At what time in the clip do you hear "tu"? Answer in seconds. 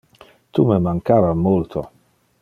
0.57-0.63